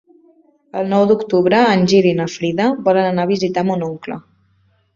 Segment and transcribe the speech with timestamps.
[0.79, 4.21] El nou d'octubre en Gil i na Frida volen anar a visitar mon oncle.